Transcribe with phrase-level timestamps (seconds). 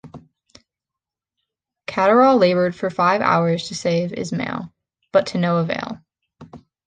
[1.85, 4.73] Catterall laboured for five hours to save Ismail,
[5.11, 6.01] but to no avail.